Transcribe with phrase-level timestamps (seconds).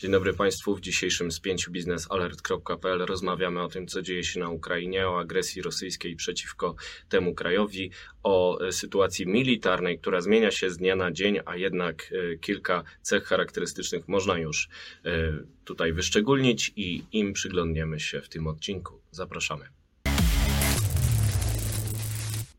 [0.00, 0.76] Dzień dobry Państwu.
[0.76, 6.16] W dzisiejszym spięciu biznesalert.pl rozmawiamy o tym, co dzieje się na Ukrainie, o agresji rosyjskiej
[6.16, 6.74] przeciwko
[7.08, 7.90] temu krajowi,
[8.22, 13.24] o sytuacji militarnej, która zmienia się z dnia na dzień, a jednak e, kilka cech
[13.24, 14.68] charakterystycznych można już
[15.04, 15.32] e,
[15.64, 19.00] tutaj wyszczególnić i im przyglądniemy się w tym odcinku.
[19.10, 19.79] Zapraszamy.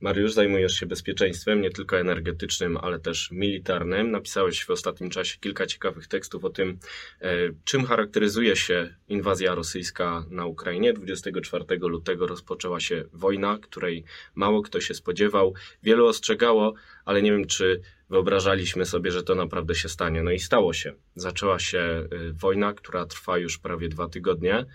[0.02, 4.12] Mariusz, zajmujesz się bezpieczeństwem, nie tylko energetycznym, ale też militarnym.
[4.12, 6.80] Napisałeś w ostatnim czasie kilka ciekawych tekstów o tym,
[7.22, 7.32] e,
[7.64, 10.94] czym charakteryzuje się inwazja rosyjska na Ukrainie.
[10.94, 14.04] 24 lutego rozpoczęła się wojna, której
[14.36, 15.54] mało kto się spodziewał.
[15.84, 16.74] Wielu ostrzegało,
[17.06, 20.24] ale nie wiem, czy wyobrażaliśmy sobie, że to naprawdę się stanie.
[20.24, 20.94] No i stało się.
[21.16, 24.66] Zaczęła się e, wojna, która trwa już prawie dwa tygodnie.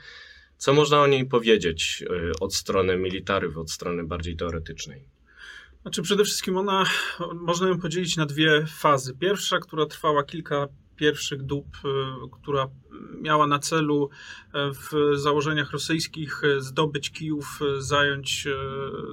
[0.56, 5.15] Co można o niej powiedzieć e, od strony militarów, od strony bardziej teoretycznej?
[5.86, 6.84] Znaczy przede wszystkim ona,
[7.34, 9.14] można ją podzielić na dwie fazy.
[9.14, 11.88] Pierwsza, która trwała kilka pierwszych dób, y,
[12.40, 12.68] która
[13.20, 18.48] miała na celu y, w założeniach rosyjskich y, zdobyć Kijów, zająć,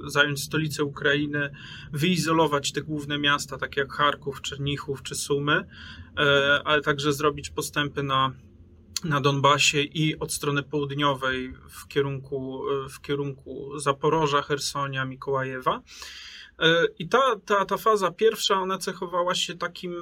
[0.06, 1.50] zająć stolicę Ukrainy,
[1.92, 5.64] wyizolować te główne miasta, takie jak Charków, Czernichów czy Sumy,
[6.64, 8.32] ale także zrobić postępy na
[9.04, 15.82] na Donbasie i od strony południowej w kierunku, w kierunku Zaporoża, Hersonia, Mikołajewa.
[16.58, 19.94] E, I ta, ta, ta faza pierwsza, ona cechowała się takim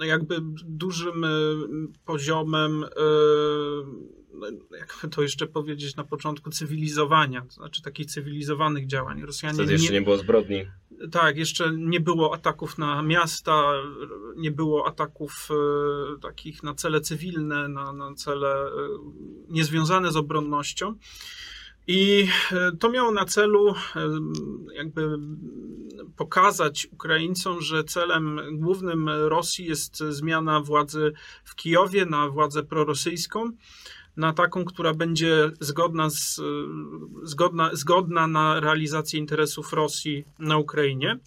[0.00, 1.28] e, jakby dużym e,
[2.04, 2.84] poziomem,
[4.78, 9.22] jakby to jeszcze powiedzieć na początku, cywilizowania, to znaczy takich cywilizowanych działań.
[9.22, 10.66] Rosjanie Wtedy jeszcze nie, nie było zbrodni.
[11.10, 13.72] Tak, jeszcze nie było ataków na miasta,
[14.36, 15.48] nie było ataków
[16.22, 18.70] takich na cele cywilne, na, na cele
[19.48, 20.94] niezwiązane z obronnością.
[21.86, 23.74] I e, to miało na celu e,
[24.74, 25.18] jakby
[26.16, 31.12] pokazać Ukraińcom, że celem głównym Rosji jest zmiana władzy
[31.44, 33.50] w Kijowie na władzę prorosyjską,
[34.16, 36.42] na taką, która będzie zgodna, z, e,
[37.22, 41.18] zgodna, zgodna na realizację interesów Rosji na Ukrainie.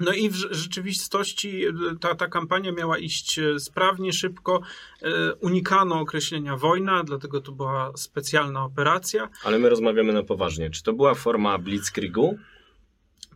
[0.00, 4.60] No i w rzeczywistości e, ta, ta kampania miała iść e, sprawnie, szybko.
[5.02, 9.28] E, unikano określenia wojna, dlatego to była specjalna operacja.
[9.44, 10.70] Ale my rozmawiamy na poważnie.
[10.70, 12.38] Czy to była forma blitzkriegu?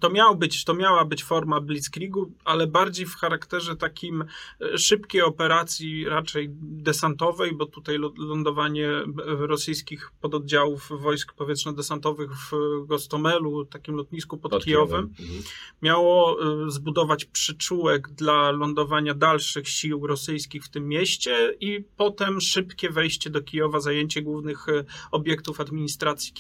[0.01, 4.25] To, miał być, to miała być forma blitzkriegu, ale bardziej w charakterze takim
[4.61, 8.91] e, szybkiej operacji, raczej desantowej, bo tutaj lądowanie
[9.25, 15.53] rosyjskich pododdziałów wojsk powietrzno-desantowych w Gostomelu, takim lotnisku pod, pod Kijowem, Kijowem, mhm.
[15.83, 22.91] miało e, zbudować przyczółek dla lądowania dalszych sił rosyjskich w tym mieście i potem szybkie
[22.91, 26.33] wejście do Kijowa, zajęcie głównych e, obiektów administracji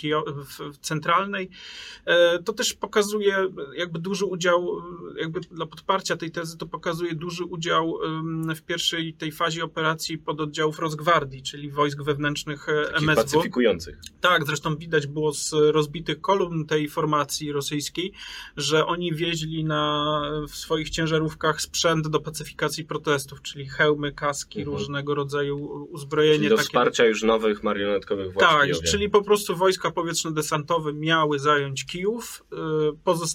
[0.80, 1.50] centralnej.
[2.44, 4.82] To też pokazuje jakby duży udział,
[5.16, 7.98] jakby dla podparcia tej tezy to pokazuje duży udział
[8.56, 13.22] w pierwszej tej fazie operacji pododdziałów Rosgwardii, czyli wojsk wewnętrznych e, Takich MSW.
[13.22, 13.98] pacyfikujących.
[14.20, 18.12] Tak, zresztą widać było z rozbitych kolumn tej formacji rosyjskiej,
[18.56, 24.76] że oni wieźli na, w swoich ciężarówkach sprzęt do pacyfikacji protestów, czyli hełmy, kaski, mhm.
[24.76, 26.36] różnego rodzaju uzbrojenie.
[26.36, 26.66] Czyli do takie...
[26.66, 32.56] wsparcia już nowych marionetkowych władz Tak, czyli po prostu wojska powietrzno-desantowe miały zająć Kijów, y,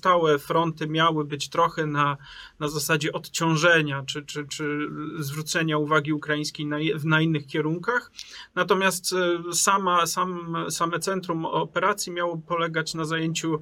[0.04, 2.18] pozostałe fronty miały być trochę na,
[2.60, 4.88] na zasadzie odciążenia czy, czy, czy
[5.20, 8.12] zwrócenia uwagi ukraińskiej na, na innych kierunkach.
[8.56, 9.14] Natomiast
[9.52, 13.60] y, sama, sam, same centrum operacji miało polegać na zajęciu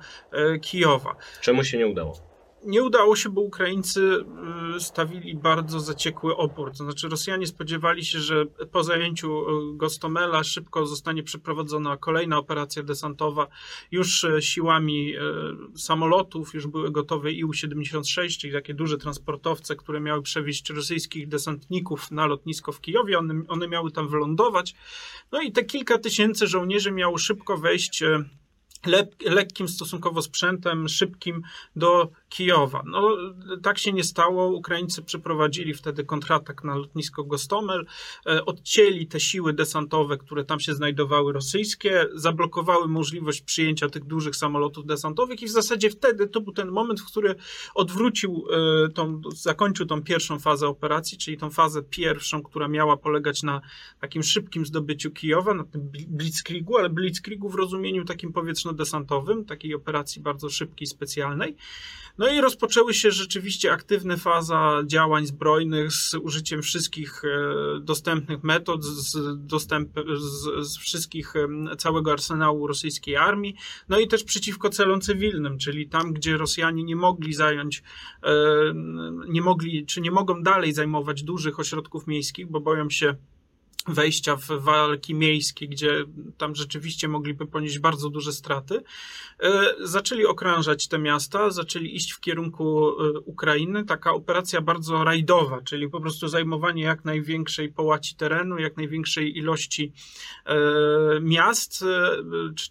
[0.56, 1.16] y, Kijowa.
[1.42, 2.31] Czemu się nie udało?
[2.66, 4.26] Nie udało się, bo Ukraińcy
[4.76, 6.72] y, stawili bardzo zaciekły opór.
[6.72, 12.84] To znaczy Rosjanie spodziewali się, że po zajęciu y, Gostomela szybko zostanie przeprowadzona kolejna operacja
[12.84, 13.48] desantowa
[13.92, 15.14] już y, siłami
[15.76, 22.26] samolotów, już były gotowe IU-76, czyli takie duże transportowce, które miały przewieźć rosyjskich desantników na
[22.26, 23.20] lotnisko w Kijowie.
[23.20, 24.76] One, one miały tam wylądować.
[25.32, 28.04] No i te kilka tysięcy żołnierzy miało szybko wejść
[29.26, 31.42] lekkim stosunkowo sprzętem, szybkim
[31.76, 32.84] do Kijowa.
[32.86, 33.18] No,
[33.64, 34.48] tak się nie stało.
[34.48, 37.86] Ukraińcy przeprowadzili wtedy kontratak na lotnisko Gostomel,
[38.26, 44.36] e, odcięli te siły desantowe, które tam się znajdowały rosyjskie, zablokowały możliwość przyjęcia tych dużych
[44.36, 47.36] samolotów desantowych i w zasadzie wtedy to był ten moment, w który
[47.76, 53.44] odwrócił e, tą, zakończył tą pierwszą fazę operacji, czyli tą fazę pierwszą, która miała polegać
[53.44, 53.62] na
[54.00, 58.34] takim szybkim zdobyciu Kijowa, na tym blitzkriegu, ale blitzkriegu w rozumieniu takim
[58.72, 61.56] powietrzno-desantowym, takiej operacji bardzo szybkiej, specjalnej.
[62.18, 68.86] No i rozpoczęły się rzeczywiście aktywne faza działań zbrojnych z użyciem wszystkich e, dostępnych metod,
[68.86, 71.34] z, dostęp, z, z wszystkich
[71.78, 73.56] całego arsenału rosyjskiej armii,
[73.90, 77.84] no i też przeciwko celom cywilnym, czyli tam, gdzie Rosjanie nie mogli zająć,
[78.24, 78.34] e,
[79.28, 83.16] nie mogli, czy nie mogą dalej zajmować dużych ośrodków miejskich, bo boją się
[83.88, 86.06] wejścia w walki miejskie, gdzie
[86.38, 88.84] tam rzeczywiście mogliby ponieść bardzo duże straty,
[89.40, 93.86] e, zaczęli okrążać te miasta, zaczęli iść w kierunku e, Ukrainy.
[93.86, 99.94] Taka operacja bardzo rajdowa, czyli po prostu zajmowanie jak największej połaci terenu, jak największej ilości
[100.46, 100.56] e,
[101.22, 101.86] miast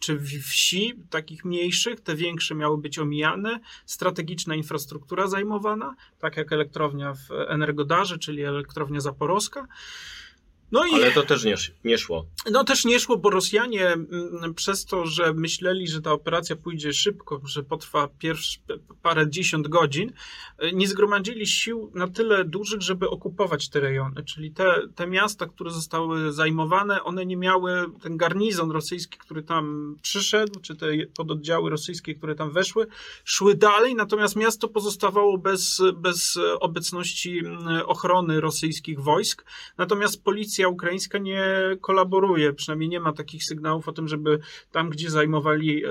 [0.01, 2.01] czy wsi, takich mniejszych.
[2.01, 3.61] Te większe miały być omijane.
[3.87, 9.67] Strategiczna infrastruktura zajmowana, tak jak elektrownia w Energodarze, czyli elektrownia zaporowska.
[10.73, 12.27] No i, Ale to też nie, nie szło.
[12.51, 16.93] No też nie szło, bo Rosjanie mm, przez to, że myśleli, że ta operacja pójdzie
[16.93, 18.59] szybko, że potrwa pierwszy,
[19.03, 20.13] parę dziesiąt godzin,
[20.65, 24.25] y, nie zgromadzili sił na tyle dużych, żeby okupować te rejony.
[24.25, 29.97] Czyli te, te miasta, które zostały zajmowane, one nie miały, ten garnizon rosyjski, który tam
[30.03, 32.87] przyszedł, czy te pododdziały rosyjskie, które tam weszły,
[33.25, 39.45] szły dalej, natomiast miasto pozostawało bez, bez obecności mm, ochrony rosyjskich wojsk.
[39.79, 41.43] Natomiast policja policja ukraińska nie
[41.81, 44.39] kolaboruje, przynajmniej nie ma takich sygnałów o tym, żeby
[44.73, 45.83] tam, gdzie zajmowali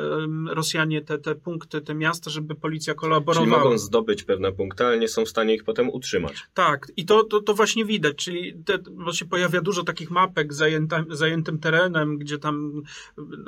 [0.50, 3.48] Rosjanie te, te punkty, te miasta, żeby policja kolaborowała.
[3.48, 6.33] Czyli mogą zdobyć pewne punkty, ale nie są w stanie ich potem utrzymać.
[6.54, 10.54] Tak, i to, to, to właśnie widać, czyli te, bo się pojawia dużo takich mapek
[10.54, 12.81] zajęta, zajętym terenem, gdzie tam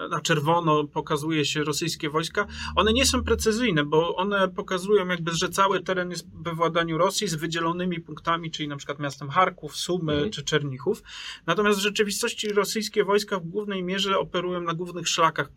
[0.09, 2.47] na czerwono pokazuje się rosyjskie wojska.
[2.75, 7.27] One nie są precyzyjne, bo one pokazują jakby, że cały teren jest we władaniu Rosji
[7.27, 10.31] z wydzielonymi punktami, czyli na przykład miastem Charków, Sumy mhm.
[10.31, 11.03] czy Czernichów.
[11.45, 15.49] Natomiast w rzeczywistości rosyjskie wojska w głównej mierze operują na głównych szlakach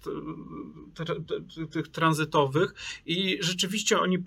[1.70, 2.74] tych tranzytowych
[3.06, 4.18] i rzeczywiście oni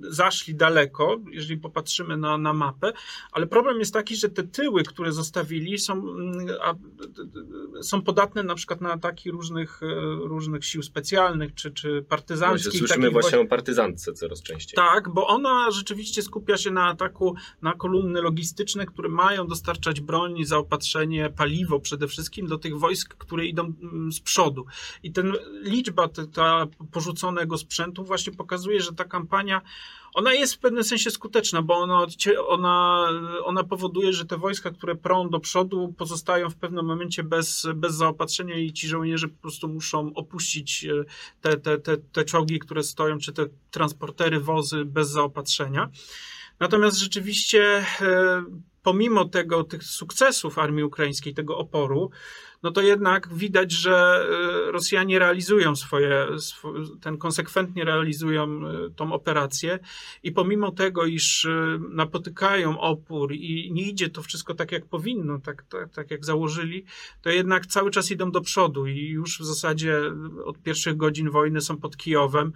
[0.00, 2.92] zaszli daleko, jeżeli popatrzymy na, na mapę,
[3.32, 6.46] ale problem jest taki, że te tyły, które zostawili są, mm,
[7.82, 12.72] są podatne na przykład na ataki różnych, e, różnych sił specjalnych czy, czy partyzanckich.
[12.72, 14.76] No, słyszymy właśnie o partyzantce coraz częściej.
[14.76, 20.44] Tak, bo ona rzeczywiście skupia się na ataku na kolumny logistyczne, które mają dostarczać broń,
[20.44, 24.66] zaopatrzenie zaopatrzenie, paliwo przede wszystkim do tych wojsk, które idą mm, z przodu.
[25.02, 25.32] I ten
[25.62, 29.60] liczba ta, ta porzuconego sprzętu właśnie pokazuje, że ta kampania
[30.14, 32.06] ona jest w pewnym sensie skuteczna, bo ona,
[32.46, 33.08] ona,
[33.44, 37.94] ona powoduje, że te wojska, które prą do przodu, pozostają w pewnym momencie bez, bez
[37.94, 41.04] zaopatrzenia i ci żołnierze po prostu muszą opuścić e,
[41.40, 45.90] te, te, te, te czołgi, które stoją, czy te transportery, wozy bez zaopatrzenia.
[46.60, 48.44] Natomiast rzeczywiście e,
[48.84, 52.10] pomimo tego, tych sukcesów armii ukraińskiej, tego oporu,
[52.64, 54.26] no to jednak widać, że
[54.68, 56.26] y, Rosjanie realizują swoje,
[57.00, 59.78] ten konsekwentnie realizują y, tą operację
[60.22, 65.38] i pomimo tego, iż y, napotykają opór i nie idzie to wszystko tak, jak powinno,
[65.38, 66.84] tak, tak, tak jak założyli,
[67.22, 70.00] to jednak cały czas idą do przodu i już w zasadzie
[70.44, 72.52] od pierwszych godzin wojny są pod Kijowem,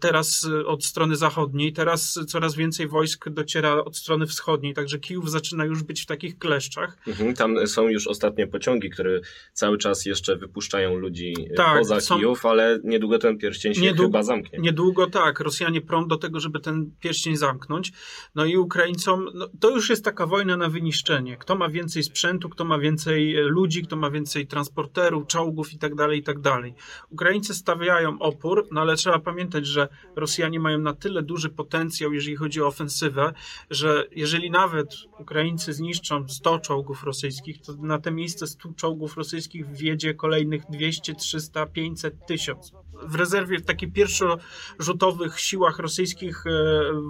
[0.00, 5.51] teraz od strony zachodniej, teraz coraz więcej wojsk dociera od strony wschodniej, także Kijów zaczyna
[5.64, 6.96] już być w takich kleszczach.
[7.06, 9.20] Mhm, tam są już ostatnie pociągi, które
[9.52, 12.16] cały czas jeszcze wypuszczają ludzi e, tak, poza są...
[12.16, 14.58] Kijów, ale niedługo ten pierścień się niedługo, chyba zamknie.
[14.58, 17.92] Niedługo tak, Rosjanie prą do tego, żeby ten pierścień zamknąć.
[18.34, 21.36] No i Ukraińcom, no, to już jest taka wojna na wyniszczenie.
[21.36, 25.94] Kto ma więcej sprzętu, kto ma więcej ludzi, kto ma więcej transporterów, czołgów i tak
[25.94, 26.74] dalej, i tak dalej.
[27.10, 32.36] Ukraińcy stawiają opór, no ale trzeba pamiętać, że Rosjanie mają na tyle duży potencjał, jeżeli
[32.36, 33.32] chodzi o ofensywę,
[33.70, 35.41] że jeżeli nawet Ukraińcy
[35.72, 41.66] zniszczą 100 czołgów rosyjskich, to na te miejsce 100 czołgów rosyjskich wjedzie kolejnych 200, 300,
[41.66, 42.72] 500, 1000.
[43.06, 46.50] W rezerwie w takich pierwszorzutowych siłach rosyjskich e,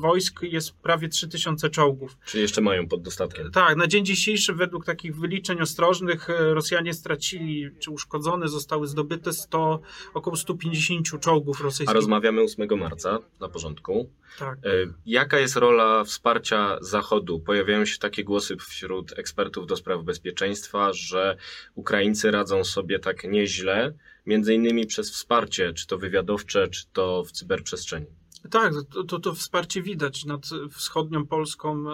[0.01, 2.17] wojsk jest prawie 3000 czołgów.
[2.27, 3.51] Czyli jeszcze mają pod dostatkiem.
[3.51, 9.33] Tak, na dzień dzisiejszy według takich wyliczeń ostrożnych e, Rosjanie stracili, czy uszkodzone zostały zdobyte
[9.33, 9.81] 100,
[10.15, 11.89] około 150 czołgów rosyjskich.
[11.89, 14.11] A rozmawiamy 8 marca na porządku.
[14.39, 14.59] Tak.
[14.59, 14.71] E,
[15.07, 17.41] jaka jest rola wsparcia Zachodu?
[17.41, 21.37] Pojawiają się takie głosy wśród ekspertów do spraw bezpieczeństwa, że
[21.75, 23.93] Ukraińcy radzą sobie tak nieźle,
[24.27, 28.07] między innymi przez wsparcie, czy to wywiadowcze, czy to w cyberprzestrzeni.
[28.51, 31.93] Tak, to, to, to, wsparcie widać nad wschodnią Polską, e,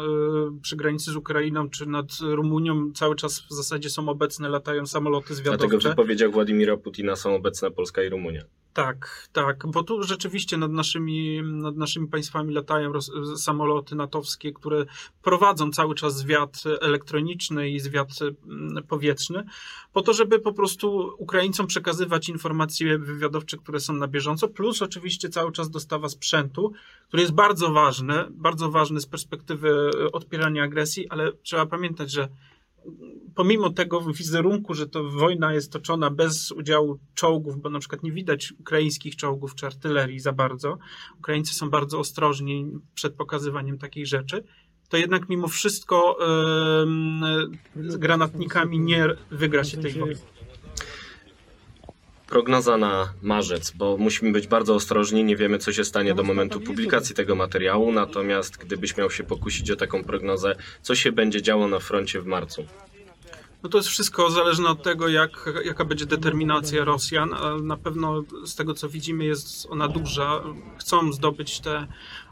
[0.62, 2.92] przy granicy z Ukrainą, czy nad Rumunią.
[2.92, 5.58] Cały czas w zasadzie są obecne, latają samoloty zwiadowcze.
[5.58, 8.44] Dlatego w wypowiedziach Władimira Putina są obecne Polska i Rumunia.
[8.72, 14.84] Tak, tak, bo tu rzeczywiście nad naszymi, nad naszymi państwami latają roz, samoloty natowskie, które
[15.22, 19.44] prowadzą cały czas zwiat elektroniczny i zwiat mm, powietrzny,
[19.92, 25.28] po to, żeby po prostu Ukraińcom przekazywać informacje wywiadowcze, które są na bieżąco, plus oczywiście
[25.28, 26.72] cały czas dostawa sprzętu,
[27.08, 32.28] który jest bardzo ważny, bardzo ważny z perspektywy odpierania agresji, ale trzeba pamiętać, że
[33.34, 38.12] pomimo tego wizerunku, że to wojna jest toczona bez udziału czołgów, bo na przykład nie
[38.12, 40.78] widać ukraińskich czołgów czy artylerii za bardzo,
[41.18, 44.44] Ukraińcy są bardzo ostrożni przed pokazywaniem takich rzeczy,
[44.88, 46.18] to jednak mimo wszystko
[47.76, 50.20] z granatnikami nie wygra się tej wojny.
[52.28, 56.60] Prognoza na marzec, bo musimy być bardzo ostrożni, nie wiemy co się stanie do momentu
[56.60, 61.68] publikacji tego materiału, natomiast gdybyś miał się pokusić o taką prognozę, co się będzie działo
[61.68, 62.64] na froncie w marcu?
[63.62, 67.34] No to jest wszystko zależne od tego, jak, jaka będzie determinacja Rosjan.
[67.62, 70.42] Na pewno z tego, co widzimy, jest ona duża.
[70.78, 71.86] Chcą zdobyć te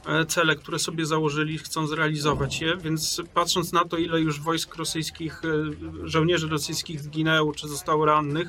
[0.06, 4.76] e, cele, które sobie założyli, chcą zrealizować je, więc patrząc na to, ile już wojsk
[4.76, 8.48] rosyjskich, e, żołnierzy rosyjskich zginęło czy zostało rannych,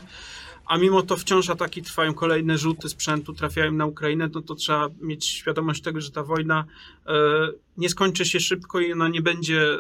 [0.68, 4.90] a mimo to wciąż ataki trwają, kolejne rzuty sprzętu trafiają na Ukrainę, no to trzeba
[5.02, 6.66] mieć świadomość tego, że ta wojna
[7.06, 7.14] e,
[7.78, 9.78] nie skończy się szybko i ona nie będzie, e,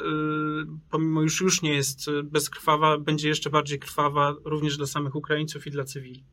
[0.89, 5.71] pomimo już już nie jest bezkrwawa, będzie jeszcze bardziej krwawa również dla samych Ukraińców i
[5.71, 6.23] dla cywili.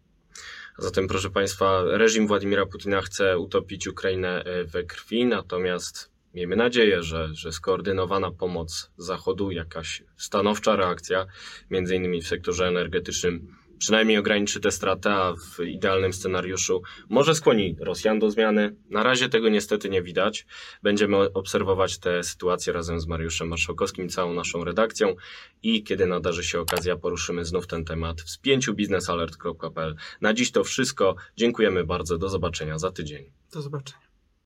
[0.78, 7.02] Zatem, proszę Państwa, reżim Władimira Putina chce utopić Ukrainę e, we krwi, natomiast miejmy nadzieję,
[7.02, 11.26] że, że skoordynowana pomoc Zachodu, jakaś stanowcza reakcja,
[11.70, 17.76] między innymi w sektorze energetycznym, przynajmniej ograniczy te straty, a w idealnym scenariuszu może skłoni
[17.80, 18.76] Rosjan do zmiany.
[18.90, 20.46] Na razie tego niestety nie widać.
[20.82, 25.14] Będziemy obserwować tę sytuację razem z Mariuszem Marszałkowskim, całą naszą redakcją
[25.62, 29.96] i kiedy nadarzy się okazja, poruszymy znów ten temat w spięciu biznesalert.pl.
[30.20, 31.16] Na dziś to wszystko.
[31.36, 32.18] Dziękujemy bardzo.
[32.18, 33.30] Do zobaczenia za tydzień.
[33.52, 34.03] Do zobaczenia.